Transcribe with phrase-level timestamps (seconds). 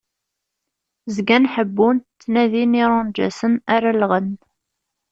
[1.15, 4.29] Zgan ḥebbun, ttnadin irunǧasen ara llɣen.